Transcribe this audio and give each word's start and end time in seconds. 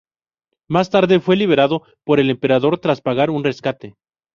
Más 0.67 0.89
tarde 0.89 1.19
fue 1.19 1.35
liberado 1.35 1.83
por 2.03 2.19
el 2.19 2.31
Emperador 2.31 2.79
tras 2.79 3.01
pagar 3.01 3.29
un 3.29 3.43
rescate. 3.43 3.93